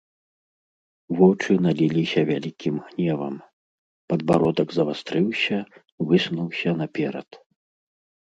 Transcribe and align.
Вочы 1.17 1.51
наліліся 1.65 2.21
вялікім 2.29 2.75
гневам, 2.87 3.35
падбародак 4.13 4.67
завастрыўся, 4.77 5.57
высунуўся 6.13 6.69
наперад. 6.81 7.29